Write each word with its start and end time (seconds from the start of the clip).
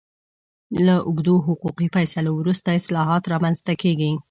له 0.85 0.95
اوږدو 1.07 1.35
حقوقي 1.47 1.87
فیصلو 1.95 2.31
وروسته 2.35 2.69
اصلاحات 2.79 3.23
رامنځته 3.33 3.73
کېږي. 3.81 4.11